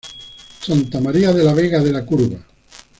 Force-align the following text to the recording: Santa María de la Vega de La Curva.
Santa 0.61 0.99
María 0.99 1.31
de 1.31 1.43
la 1.43 1.53
Vega 1.53 1.79
de 1.79 1.91
La 1.91 2.03
Curva. 2.03 2.39